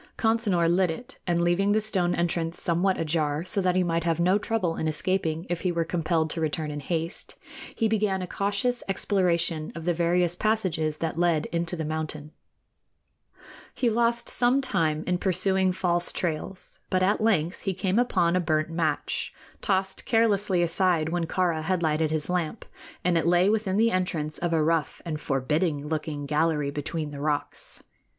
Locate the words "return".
6.41-6.71